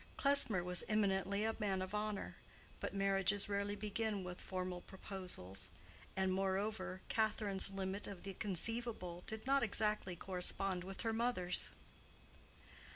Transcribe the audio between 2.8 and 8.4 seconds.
marriages rarely begin with formal proposals, and moreover, Catherine's limit of the